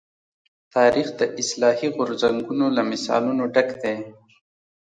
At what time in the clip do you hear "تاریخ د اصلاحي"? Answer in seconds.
0.75-1.87